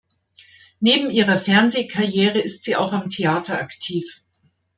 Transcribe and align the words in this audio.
Neben 0.79 1.11
ihrer 1.11 1.37
Fernsehkarriere 1.37 2.39
ist 2.39 2.63
sie 2.63 2.75
auch 2.75 2.91
am 2.91 3.07
Theater 3.09 3.59
aktiv. 3.59 4.23